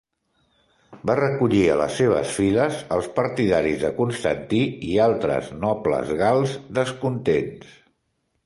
[1.09, 7.79] Va recollir a les seves files els partidaris de Constantí i altres nobles gals descontents.